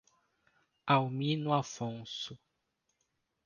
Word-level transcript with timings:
Almino 0.87 1.53
Afonso 1.53 2.33